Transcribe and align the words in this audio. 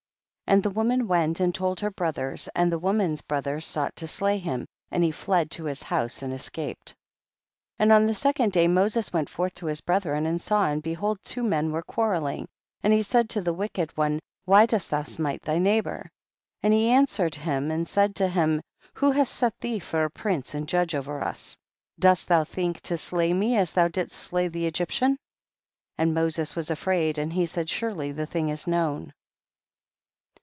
6. 0.51 0.53
And 0.57 0.63
the 0.63 0.69
woman 0.71 1.07
went 1.07 1.39
and 1.39 1.55
told 1.55 1.79
her 1.79 1.89
brothers, 1.91 2.49
and 2.53 2.69
the 2.69 2.77
woman's 2.77 3.21
bro 3.21 3.39
thers 3.39 3.65
sought 3.65 3.95
to 3.95 4.05
slay 4.05 4.37
him, 4.37 4.65
and 4.91 5.01
he 5.01 5.09
fled 5.09 5.49
to 5.51 5.63
his 5.63 5.81
house 5.81 6.21
and 6.21 6.33
escaped. 6.33 6.89
7. 6.89 6.97
And 7.79 7.93
on 7.93 8.05
the 8.05 8.13
second 8.13 8.51
day 8.51 8.67
Moses 8.67 9.13
went 9.13 9.29
forth 9.29 9.53
to 9.55 9.67
his 9.67 9.79
brethren, 9.79 10.25
and 10.25 10.41
saw, 10.41 10.69
and 10.69 10.83
behold 10.83 11.19
two 11.23 11.41
men 11.41 11.71
were 11.71 11.81
quarreling, 11.83 12.49
and 12.83 12.91
he 12.91 13.01
said 13.01 13.29
to 13.29 13.39
the 13.39 13.53
wicked 13.53 13.95
one, 13.95 14.19
why 14.43 14.65
dost 14.65 14.89
thou 14.89 15.03
smite 15.03 15.41
thy 15.43 15.57
neighbor? 15.57 16.11
8. 16.61 16.67
And 16.67 16.73
he 16.73 16.89
answered 16.89 17.35
him 17.35 17.71
and 17.71 17.87
said 17.87 18.13
to 18.17 18.27
him, 18.27 18.61
who 18.95 19.11
has 19.11 19.29
set 19.29 19.57
thee 19.61 19.79
for 19.79 20.03
a 20.03 20.09
prince 20.09 20.53
and 20.53 20.67
judge 20.67 20.93
over 20.93 21.23
us? 21.23 21.55
dost 21.97 22.27
thou 22.27 22.43
think 22.43 22.81
to 22.81 22.97
slay 22.97 23.31
mc 23.31 23.55
as 23.55 23.71
thou 23.71 23.87
didst 23.87 24.17
slay 24.19 24.49
the 24.49 24.65
Egyptian? 24.65 25.15
and 25.97 26.13
Moses 26.13 26.57
was 26.57 26.69
afraid 26.69 27.17
and 27.17 27.31
he 27.31 27.45
said, 27.45 27.69
surely 27.69 28.11
the 28.11 28.25
thing 28.25 28.49
is 28.49 28.67
known 28.67 29.13